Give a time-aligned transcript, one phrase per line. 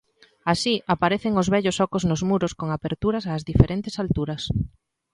[0.53, 4.41] Así, aparecen os vellos ocos nos muros con aperturas ás diferentes alturas.